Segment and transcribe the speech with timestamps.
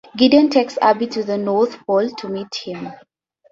[0.17, 2.91] Gideon takes Abbie to the North Pole to meet him.